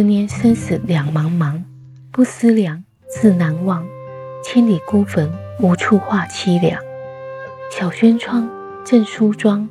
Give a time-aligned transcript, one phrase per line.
[0.00, 1.62] 十年生死两茫茫，
[2.10, 3.86] 不思量，自难忘。
[4.42, 6.80] 千里孤坟，无处话凄凉。
[7.70, 8.48] 小轩窗，
[8.82, 9.68] 正梳妆，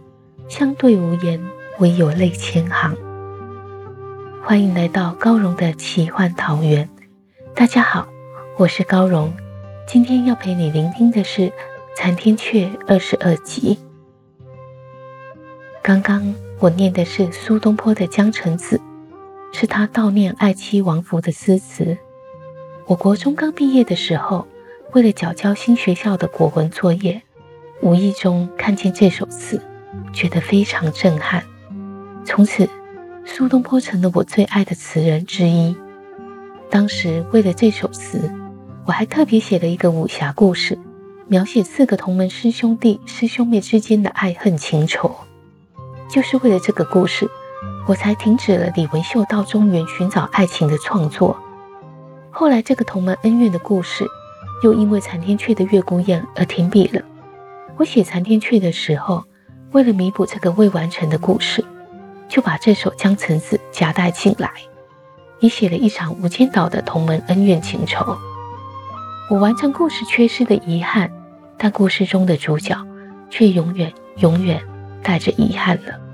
[0.47, 1.41] 相对无言，
[1.79, 2.95] 唯有泪千行。
[4.43, 6.87] 欢迎来到高荣的奇幻桃源。
[7.55, 8.07] 大家好，
[8.55, 9.33] 我是高荣，
[9.87, 11.41] 今天要陪你聆听的是
[11.97, 13.79] 《残天阙》二十二集。
[15.81, 18.77] 刚刚我念的是苏东坡的《江城子》。
[19.51, 21.97] 是他悼念爱妻王弗的诗词。
[22.85, 24.47] 我国中刚毕业的时候，
[24.93, 27.21] 为了缴交新学校的国文作业，
[27.81, 29.61] 无意中看见这首词，
[30.13, 31.43] 觉得非常震撼。
[32.25, 32.67] 从此，
[33.25, 35.75] 苏东坡成了我最爱的词人之一。
[36.69, 38.31] 当时为了这首词，
[38.85, 40.77] 我还特别写了一个武侠故事，
[41.27, 45.15] 描写四个同门师兄弟、师兄妹之间的爱恨情仇。
[46.09, 47.29] 就是为了这个故事。
[47.89, 51.35] 我才停止了李文秀到中原寻找爱情的创作。
[52.29, 54.05] 后来，这个同门恩怨的故事
[54.61, 57.01] 又因为残天阙的月孤雁而停笔了。
[57.77, 59.23] 我写残天阙的时候，
[59.71, 61.65] 为了弥补这个未完成的故事，
[62.27, 64.51] 就把这首《江城子》夹带进来，
[65.39, 68.15] 也写了一场无间道的同门恩怨情仇。
[69.31, 71.11] 我完成故事缺失的遗憾，
[71.57, 72.77] 但故事中的主角
[73.31, 74.61] 却永远永远
[75.01, 76.08] 带着遗憾了。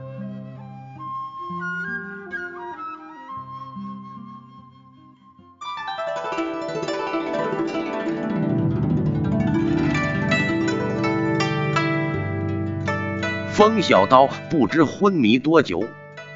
[13.75, 15.83] 风小刀不知昏迷多久，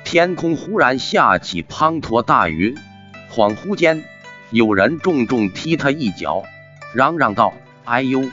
[0.03, 2.75] 天空忽然下起滂沱大雨。
[3.31, 4.03] 恍惚间，
[4.51, 6.43] 有人重重踢他一脚，
[6.93, 7.53] 嚷嚷道
[7.85, 8.29] ：“哎呦，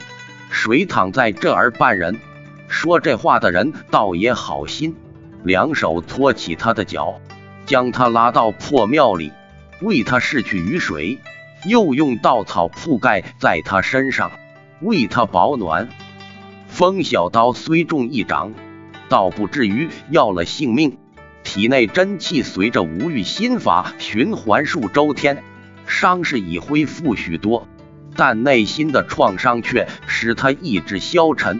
[0.51, 2.19] 谁躺在这儿绊人？”
[2.67, 4.93] 说这话的人倒也好心，
[5.41, 7.21] 两手托起他的脚，
[7.65, 9.31] 将他拉到破庙里，
[9.79, 11.17] 为他拭去雨水，
[11.63, 14.33] 又用稻草铺盖在他身上，
[14.81, 15.87] 为他保暖。
[16.67, 18.53] 风小刀虽中一掌。
[19.09, 20.97] 倒不至于要了性命，
[21.43, 25.43] 体内真气随着无欲心法循环数周天，
[25.85, 27.67] 伤势已恢复许多，
[28.15, 31.59] 但内心的创伤却使他意志消沉，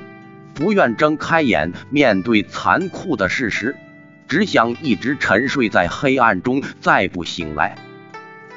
[0.54, 3.76] 不愿睁开眼面对残酷的事实，
[4.28, 7.78] 只想一直沉睡在黑暗中，再不醒来。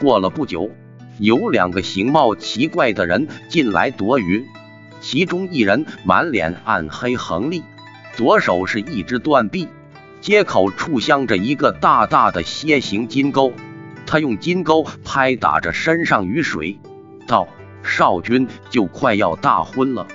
[0.01, 0.71] 过了不久，
[1.19, 4.47] 有两个形貌奇怪的人进来躲雨，
[5.01, 7.63] 其中一人满脸暗黑横厉。
[8.15, 9.69] 左手是一只断臂，
[10.21, 13.53] 接口处镶着一个大大的楔形金钩。
[14.07, 16.79] 他用金钩拍打着身上雨水，
[17.27, 17.47] 道
[17.83, 20.07] ：“少君就快要大婚了，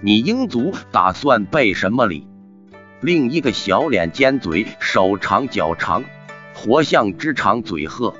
[0.00, 2.26] 你英族打算备什么礼？”
[3.00, 6.04] 另一个小脸尖嘴，手长脚长，
[6.54, 8.14] 活像只长嘴鹤，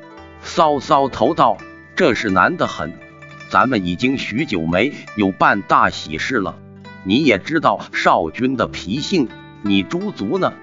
[0.45, 1.57] 搔搔头道
[1.97, 2.93] ：“这是难得很。
[3.49, 6.57] 咱们已经许久没有办大喜事了。”
[7.05, 9.29] 你也知道少君的脾性，
[9.63, 10.55] 你猪足呢？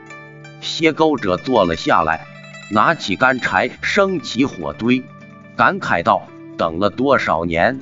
[0.59, 2.25] 歇钩者坐了下来，
[2.71, 5.03] 拿起干柴升起火堆，
[5.55, 6.23] 感慨道
[6.57, 7.79] ：“等了多少年，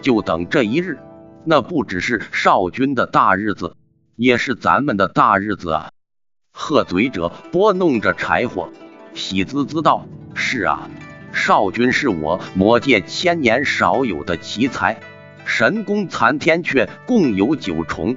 [0.00, 0.98] 就等这一日。
[1.44, 3.76] 那不只是少君的大日子，
[4.16, 5.90] 也是咱们的大日子啊！”
[6.52, 8.70] 鹤嘴者拨弄着柴火，
[9.14, 10.88] 喜滋滋道：“是啊，
[11.32, 14.98] 少君是我魔界千年少有的奇才。”
[15.48, 18.14] 神功残天阙共有九重，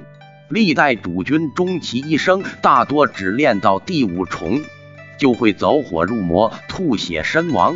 [0.50, 4.60] 历代主君终其一生大多只练到第五重，
[5.18, 7.74] 就会走火入魔、吐血身亡。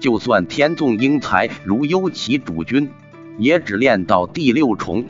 [0.00, 2.90] 就算天纵英才如幽奇主君，
[3.38, 5.06] 也只练到第六重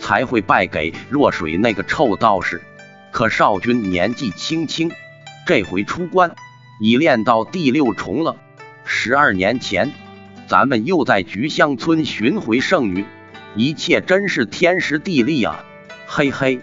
[0.00, 2.60] 才会败给若水那个臭道士。
[3.12, 4.90] 可少君年纪轻轻，
[5.46, 6.34] 这回出关
[6.80, 8.36] 已练到第六重了。
[8.84, 9.92] 十二年前，
[10.48, 13.06] 咱们又在菊香村寻回圣女。
[13.58, 15.64] 一切真是天时地利啊！
[16.06, 16.60] 嘿嘿，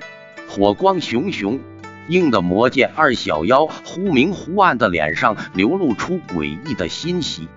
[0.48, 1.60] 火光熊熊，
[2.08, 7.50] 映得魔界二小妖忽明忽暗的脸上流露出诡异的欣喜。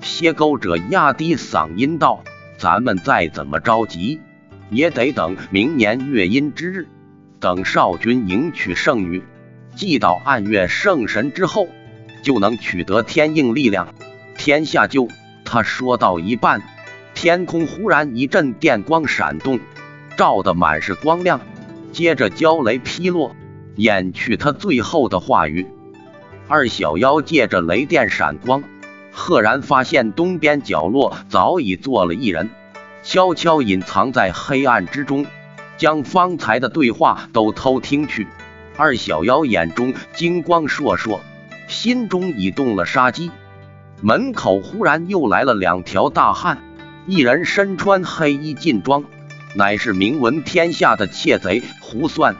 [0.00, 2.24] 歇钩者压低嗓音道
[2.58, 4.20] ：“咱们再怎么着急，
[4.68, 6.88] 也得等明年月阴之日，
[7.38, 9.22] 等少君迎娶圣女，
[9.76, 11.68] 祭到暗月圣神之后，
[12.24, 13.94] 就能取得天应力量，
[14.36, 15.06] 天下就……”
[15.46, 16.62] 他说到一半，
[17.20, 19.60] 天空忽然一阵电光闪动，
[20.16, 21.42] 照得满是光亮，
[21.92, 23.36] 接着焦雷劈落，
[23.76, 25.66] 掩去他最后的话语。
[26.48, 28.64] 二小妖借着雷电闪光，
[29.12, 32.48] 赫然发现东边角落早已坐了一人，
[33.02, 35.26] 悄悄隐藏在黑暗之中，
[35.76, 38.26] 将方才的对话都偷听去。
[38.78, 41.18] 二小妖眼中金光烁烁，
[41.68, 43.30] 心中已动了杀机。
[44.00, 46.56] 门口忽然又来了两条大汉，
[47.06, 49.04] 一人身穿黑衣劲装，
[49.56, 52.34] 乃是名闻天下的窃贼胡算；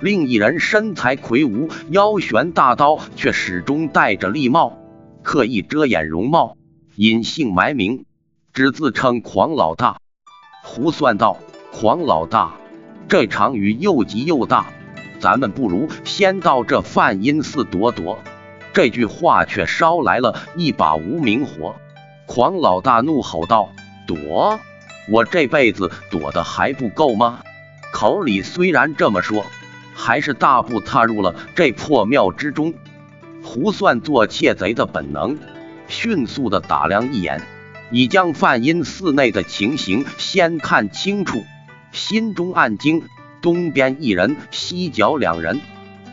[0.00, 4.78] 另一人身材魁梧，腰悬大刀，却始终戴着笠帽，
[5.22, 6.56] 刻意遮掩容貌，
[6.96, 8.04] 隐姓埋名，
[8.52, 9.98] 只自称狂老大。
[10.62, 11.36] 胡算道
[11.72, 12.54] ：“狂老大，
[13.08, 14.66] 这场雨又急又大，
[15.18, 18.18] 咱们不如先到这梵音寺躲躲。”
[18.72, 21.74] 这句话却烧来了一把无名火。
[22.26, 23.68] 狂老大怒吼道
[24.06, 24.60] ：“躲！
[25.08, 27.40] 我这辈子躲的还不够吗？”
[27.92, 29.46] 口里虽然这么说，
[29.94, 32.74] 还是大步踏入了这破庙之中。
[33.42, 35.38] 胡算做窃贼的本能，
[35.86, 37.42] 迅速的打量一眼，
[37.90, 41.44] 已将梵音寺内的情形先看清楚，
[41.92, 43.02] 心中暗惊：
[43.42, 45.60] 东边一人，西角两人，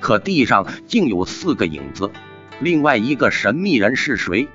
[0.02, 2.12] 可地上竟有四个影子。
[2.60, 4.48] 另外一个神秘人是谁？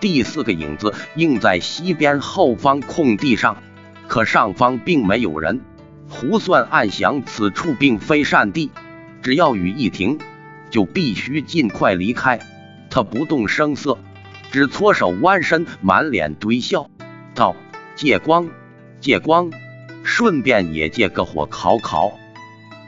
[0.00, 3.62] 第四个影子映在西边后方空地上，
[4.08, 5.60] 可上方并没有人。
[6.08, 8.70] 胡算暗想，此处并非善地，
[9.22, 10.18] 只要雨一停，
[10.70, 12.40] 就必须尽快离开。
[12.90, 13.98] 他不动声色，
[14.50, 16.90] 只搓手弯身，满脸堆笑，
[17.34, 17.54] 道
[17.94, 18.48] ：“借光，
[19.00, 19.52] 借光，
[20.02, 22.18] 顺便也借个火烤烤。”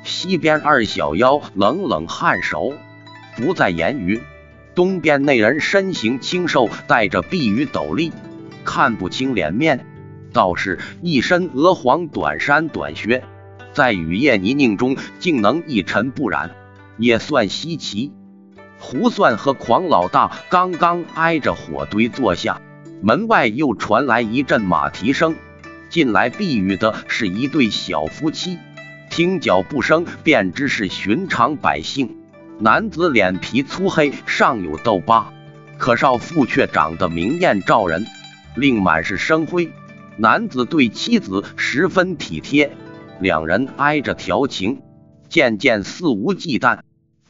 [0.03, 2.73] 西边二小妖冷冷颔首，
[3.37, 4.21] 不再言语。
[4.75, 8.11] 东边那人身形清瘦，戴着碧羽斗笠，
[8.65, 9.85] 看不清脸面，
[10.33, 13.23] 倒是一身鹅黄短衫短靴，
[13.75, 16.51] 在雨夜泥泞中竟能一尘不染，
[16.97, 18.13] 也算稀奇。
[18.79, 22.61] 胡算和狂老大刚刚挨着火堆坐下，
[23.03, 25.37] 门外又传来一阵马蹄声，
[25.91, 28.59] 进来避雨的是一对小夫妻，
[29.11, 32.17] 听脚步声便知是寻常百姓。
[32.63, 35.33] 男子脸皮粗黑，上有痘疤，
[35.79, 38.07] 可少妇却长得明艳照人，
[38.55, 39.73] 另满是生辉。
[40.17, 42.77] 男子对妻子十分体贴，
[43.19, 44.81] 两人挨着调情，
[45.29, 46.83] 渐渐肆无忌惮，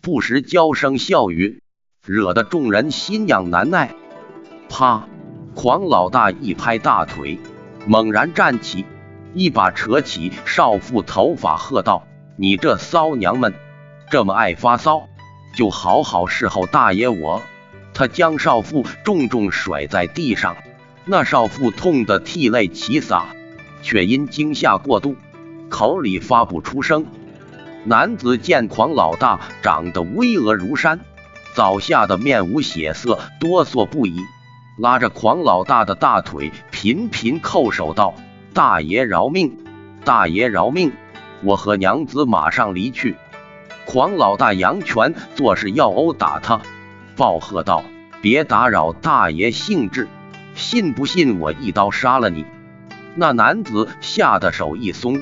[0.02, 1.62] 不时娇声笑语，
[2.04, 3.94] 惹得众人心痒难耐。
[4.68, 5.08] 啪！
[5.54, 7.38] 狂老大一拍大腿，
[7.86, 8.84] 猛然站起，
[9.32, 12.06] 一把扯起少妇头发，喝道
[12.36, 13.54] ：“你这骚娘们，
[14.10, 15.08] 这么爱发骚！”
[15.54, 17.42] 就好好侍候大爷我。
[17.94, 20.56] 他将少妇重重甩在地上，
[21.04, 23.26] 那少妇痛得涕泪齐洒，
[23.82, 25.14] 却因惊吓过度，
[25.68, 27.04] 口里发不出声。
[27.84, 31.00] 男子见狂老大长得巍峨如山，
[31.54, 34.16] 早吓得面无血色，哆嗦不已，
[34.78, 38.14] 拉着狂老大的大腿频频叩首道
[38.54, 39.58] ：“大爷饶命，
[40.02, 40.92] 大爷饶命！
[41.42, 43.16] 我和娘子马上离去。”
[43.92, 46.62] 狂老大扬拳，作势要殴打他，
[47.14, 47.84] 暴喝道
[48.22, 50.08] ：“别打扰大爷兴致，
[50.54, 52.46] 信不信我一刀杀了你？”
[53.14, 55.20] 那男子吓得手一松，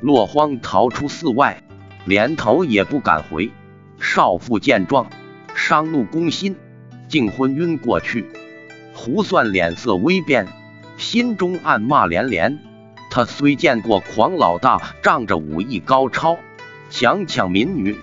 [0.00, 1.64] 落荒逃出寺外，
[2.04, 3.50] 连头也不敢回。
[3.98, 5.08] 少妇见状，
[5.56, 6.54] 伤怒攻心，
[7.08, 8.30] 竟昏晕过去。
[8.94, 10.46] 胡算脸色微变，
[10.96, 12.60] 心中暗骂连连。
[13.10, 16.38] 他虽见过狂老大仗着武艺高超。
[16.88, 17.98] 强抢民女，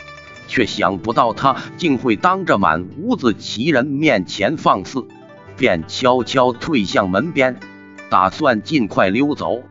[0.50, 5.08] 却想不到他竟会当着满屋子奇人面前放肆，
[5.56, 7.58] 便悄悄退向门边，
[8.10, 9.62] 打算尽快溜走。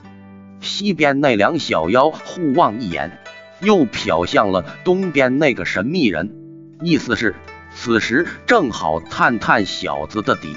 [0.61, 3.19] 西边那两小妖互望一眼，
[3.61, 6.33] 又瞟向了东边那个神秘人，
[6.81, 7.35] 意思是
[7.75, 10.57] 此时正好探探小子的底。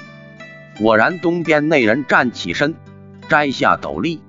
[0.78, 2.74] 果然，东边那人站起身，
[3.28, 4.20] 摘下斗笠，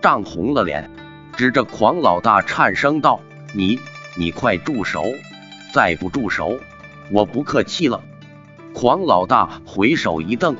[0.00, 0.90] 涨红了脸，
[1.36, 3.20] 指着狂老大颤声道。
[3.54, 3.78] 你
[4.16, 5.04] 你快住手！
[5.72, 6.60] 再不住手，
[7.10, 8.02] 我不客气了。
[8.74, 10.56] 狂老大回手一瞪，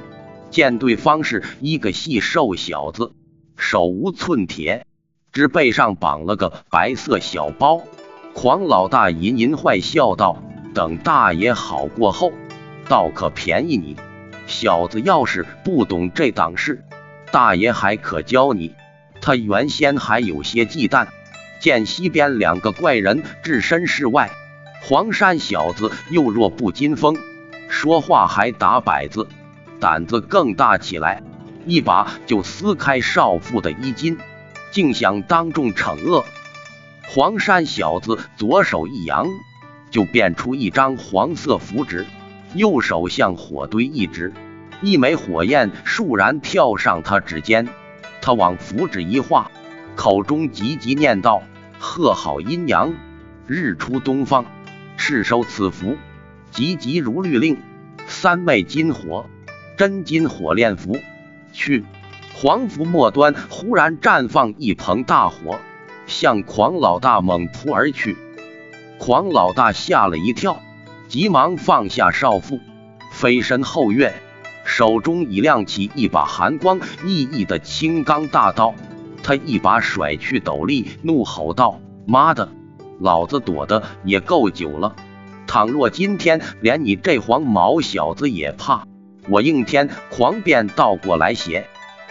[0.50, 3.12] 见对方是一个细瘦小子，
[3.56, 4.86] 手无寸铁，
[5.32, 7.82] 只背上绑了个白色小包。
[8.34, 10.42] 狂老大淫淫坏笑道
[10.74, 12.32] ：“等大爷好过后，
[12.88, 13.96] 倒可便宜你。”
[14.46, 16.82] 小子要是不懂这档事，
[17.30, 18.74] 大爷还可教你。
[19.20, 21.06] 他原先还有些忌惮，
[21.60, 24.30] 见西边两个怪人置身事外，
[24.84, 27.16] 黄山小子又弱不禁风，
[27.68, 29.28] 说话还打摆子，
[29.78, 31.22] 胆子更大起来，
[31.66, 34.18] 一把就撕开少妇的衣襟，
[34.72, 36.24] 竟想当众惩恶。
[37.06, 39.28] 黄山小子左手一扬，
[39.88, 42.04] 就变出一张黄色符纸，
[42.54, 44.32] 右手向火堆一指，
[44.80, 47.68] 一枚火焰倏然跳上他指尖。
[48.20, 49.48] 他往符纸一画，
[49.94, 51.40] 口中急急念道
[51.78, 52.92] ：“贺好阴阳，
[53.46, 54.44] 日出东方，
[55.04, 55.96] 赤收此符，
[56.52, 57.58] 急急如律令。
[58.06, 59.26] 三昧金火，
[59.76, 60.96] 真金火炼符。”
[61.52, 61.84] 去！
[62.36, 65.58] 黄符末端忽然绽放一捧大火，
[66.06, 68.16] 向狂老大猛扑而去。
[69.00, 70.60] 狂老大吓了一跳，
[71.08, 72.60] 急忙放下少妇，
[73.10, 74.14] 飞身后跃。
[74.64, 78.72] 手中已亮起一把寒光熠熠的青钢大刀，
[79.24, 82.48] 他一把甩去斗笠，怒吼道：“妈的，
[83.02, 84.94] 老子躲的也够久了！
[85.46, 88.84] 倘若今天连你这黄毛小子也怕，
[89.28, 91.66] 我应天狂变倒过来写！”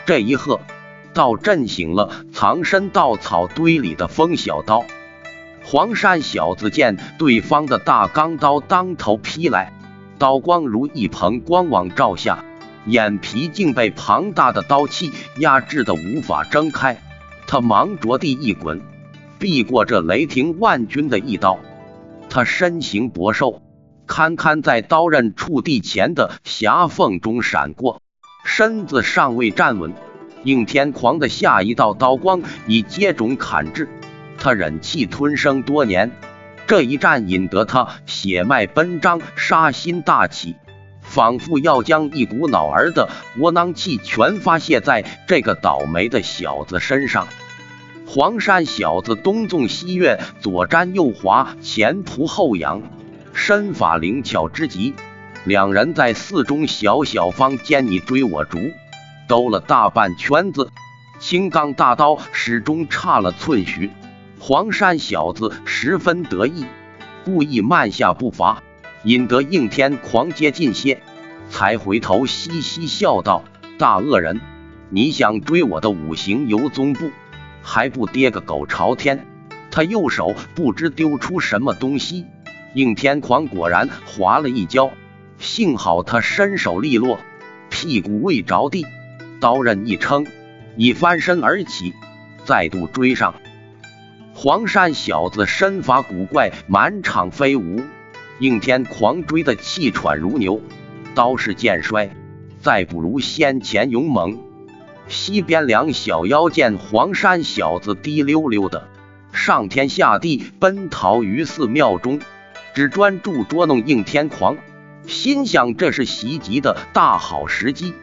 [0.06, 0.60] 这一喝，
[1.14, 4.84] 倒震醒了藏身稻草堆里的风小刀。
[5.64, 9.72] 黄山小子见对方的大钢刀当头劈来。
[10.18, 12.44] 刀光如一棚光网照下，
[12.86, 17.02] 眼皮竟被庞大的刀气压制的无法睁开。
[17.48, 18.82] 他忙着地一滚，
[19.42, 21.58] 避过这雷霆万钧的一刀。
[22.30, 23.64] 他身形薄瘦，
[24.06, 28.04] 堪堪在刀刃触地前的狭缝中闪过，
[28.46, 29.94] 身子尚未站稳，
[30.44, 33.90] 应天狂的下一道刀光已接踵砍至。
[34.38, 36.12] 他忍气吞声多年。
[36.68, 40.56] 这一战引得他血脉奔张，杀心大起，
[41.02, 47.28] 仿佛要将一股脑儿的窝囊气全发泄在这个倒霉的小子身上。
[48.14, 52.82] 黄山小子东纵西跃，左沾右滑，前仆后仰，
[53.32, 54.94] 身法灵巧之极。
[55.46, 58.60] 两人在寺中小小方间你追我逐，
[59.30, 60.72] 兜了大半圈子，
[61.22, 63.90] 青钢大刀始终差了寸许。
[64.42, 66.66] 黄山小子十分得意，
[67.24, 68.62] 故意慢下步伐，
[69.06, 71.02] 引得应天狂接近些，
[71.50, 73.46] 才回头嘻嘻笑道
[73.80, 74.42] ：“大恶人，
[74.90, 77.10] 你想追我的五行游踪步，
[77.62, 79.26] 还不跌个狗朝天？”
[79.72, 82.26] 他右手不知丢出什么东西，
[82.74, 84.92] 应天狂果然滑了一跤，
[85.38, 87.20] 幸好他身手利落，
[87.70, 88.86] 屁股未着地，
[89.40, 90.28] 刀刃一撑，
[90.76, 91.94] 已翻身而起，
[92.44, 93.36] 再度追上。
[94.34, 97.82] 黄山小子身法古怪，满场飞舞，
[98.40, 100.62] 应天狂追得气喘如牛，
[101.16, 102.10] 刀势渐衰，
[102.60, 104.38] 再不如先前勇猛。
[105.12, 108.88] 西边两小妖见黄山小子滴溜溜的
[109.34, 112.20] 上天下地奔逃于寺庙中，
[112.74, 114.58] 只专注捉弄应天狂，
[115.06, 117.94] 心想这是袭击的大好时机，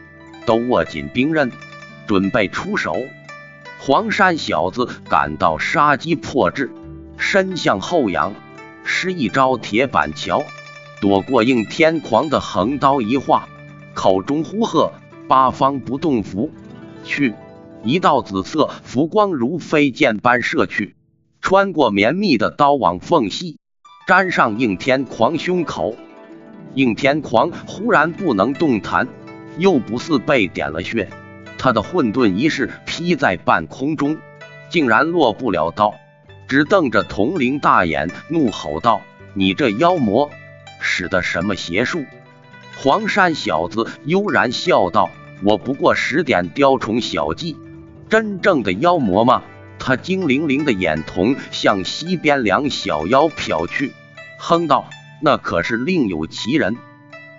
[0.45, 1.51] 都握紧兵刃，
[2.07, 2.95] 准备出手。
[3.79, 6.71] 黄山小子感到杀机破至，
[7.17, 8.33] 身向后仰，
[8.83, 10.43] 施一招铁板桥，
[11.01, 13.47] 躲过应天狂的横刀一划，
[13.93, 14.91] 口中呼喝
[15.27, 16.51] ：“八方不动符！”
[17.09, 17.33] 去！
[17.83, 20.95] 一道紫色浮光如飞箭般射去，
[21.41, 23.57] 穿过绵密的刀网缝隙，
[24.07, 25.95] 粘上应天狂胸口。
[26.75, 29.07] 应天狂忽然不能动弹，
[29.57, 31.09] 又不似被点了穴。
[31.57, 34.17] 他的混沌仪式劈在半空中，
[34.69, 35.95] 竟然落不了刀，
[36.47, 39.01] 只瞪着铜铃大眼，怒吼道
[39.33, 40.29] ：“你这妖魔，
[40.79, 42.05] 使的什么邪术？”
[42.77, 45.09] 黄山小子悠然笑道
[45.43, 47.55] ：“我不过使点雕虫小技，
[48.09, 49.43] 真正的妖魔吗？”
[49.79, 53.93] 他精灵灵的眼瞳向西边两小妖瞟去，
[54.37, 54.89] 哼道
[55.23, 56.75] ：“那可是另有其人。”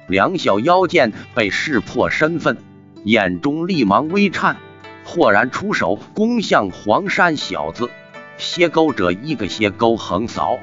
[0.09, 2.57] 两小妖见被识破身份。
[3.05, 4.57] 眼中立芒微颤，
[5.05, 7.91] 豁然出手攻向黄山小子。
[8.39, 10.59] 蝎钩者一个蝎钩横扫，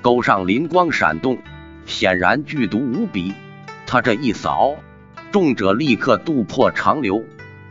[0.00, 1.38] 钩上灵光闪动，
[1.84, 3.34] 显然剧毒无比。
[3.86, 4.76] 他这一扫，
[5.30, 7.24] 众者立刻渡破长流，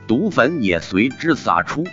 [0.08, 1.84] 毒粉也随之洒出，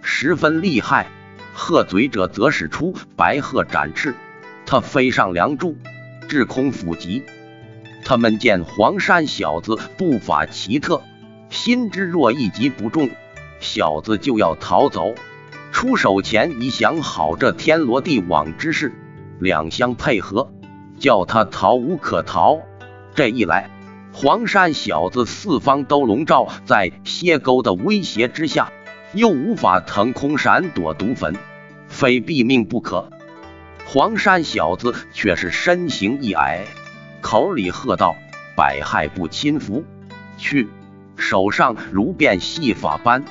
[0.00, 1.08] 十分厉害。
[1.52, 4.14] 鹤嘴者则使出白鹤展翅，
[4.64, 5.76] 他飞上梁柱，
[6.26, 7.22] 滞空伏击。
[8.02, 11.02] 他们见黄山小子步法奇特。
[11.50, 13.10] 心知若一击不中，
[13.58, 15.14] 小子就要逃走。
[15.72, 18.92] 出手前已想好这天罗地网之事，
[19.38, 20.50] 两相配合，
[20.98, 22.60] 叫他逃无可逃。
[23.14, 23.68] 这一来，
[24.12, 28.72] 黄山小子四方都笼罩在蝎钩的威胁之下，
[29.14, 31.36] 又无法腾空闪躲毒粉，
[31.88, 33.08] 非毙命不可。
[33.86, 36.64] 黄山小子却是身形一矮，
[37.20, 38.16] 口里喝道
[38.56, 39.84] ：“百害不侵服，
[40.36, 40.68] 去！”
[41.16, 43.24] 手上如变戏法般，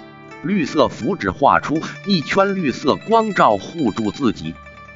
[0.44, 4.56] 绿色符纸画出一圈绿色光照，护住自己。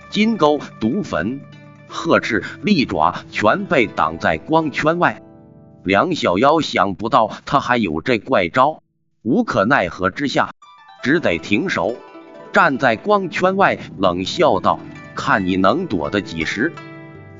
[0.10, 1.42] 金钩、毒粉、
[1.88, 5.22] 鹤翅、利爪全被挡在光圈外。
[5.84, 8.82] 梁小妖想不到他还有这怪招，
[9.22, 10.52] 无可奈何之下，
[11.04, 11.98] 只得停手，
[12.54, 14.80] 站在光圈外冷笑道
[15.14, 16.72] ：“看你能躲得几时！”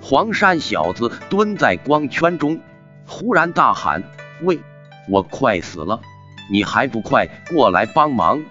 [0.04, 2.60] 黄山小子蹲在光圈中，
[3.08, 4.04] 忽然大喊
[4.44, 4.60] ：“喂，
[5.10, 6.02] 我快死了，
[6.52, 8.44] 你还不快过来帮忙！”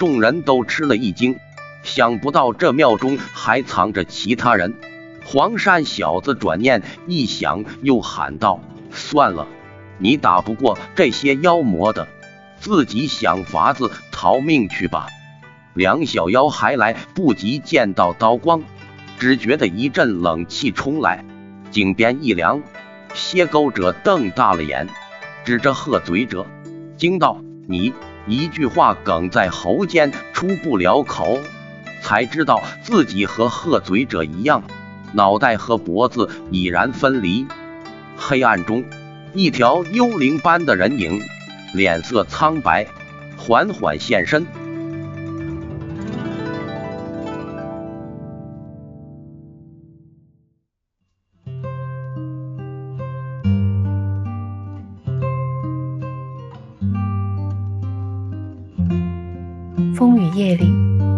[0.00, 1.38] 众人都吃了一惊，
[1.84, 4.74] 想不到这庙中还藏着其他人。
[5.24, 8.58] 黄山小子转念一想，又喊道。
[8.92, 9.46] 算了，
[9.98, 12.06] 你打不过这些妖魔的，
[12.58, 15.06] 自己想法子逃命去吧。
[15.74, 18.62] 梁小妖还来不及见到刀光，
[19.18, 21.24] 只觉得一阵冷气冲来，
[21.70, 22.62] 颈边一凉。
[23.14, 24.88] 蝎钩者瞪大了眼，
[25.44, 26.46] 指着鹤嘴者，
[26.96, 27.92] 惊道：“你！”
[28.26, 31.38] 一句话哽在喉间，出不了口，
[32.00, 34.62] 才知道自己和鹤嘴者一样，
[35.12, 37.46] 脑袋和脖子已然分离。
[38.16, 38.84] 黑暗中，
[39.34, 41.20] 一条幽灵般的人影，
[41.74, 42.86] 脸色苍白，
[43.36, 44.46] 缓缓现身。
[59.94, 60.64] 风雨夜里，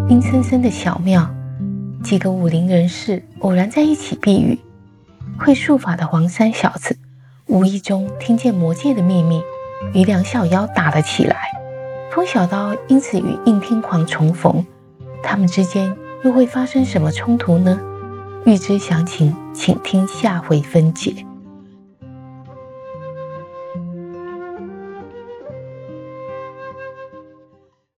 [0.08, 1.26] 阴森森的小庙，
[2.02, 4.58] 几个武林人士偶然在一起避雨。
[5.38, 6.98] 会术法的黄三小子
[7.46, 9.42] 无意中听见魔界的秘密，
[9.92, 11.36] 与梁小妖打了起来。
[12.12, 14.64] 风小刀因此与应天狂重逢，
[15.22, 17.78] 他们之间又会发生什么冲突呢？
[18.44, 21.26] 欲知详情，请听下回分解。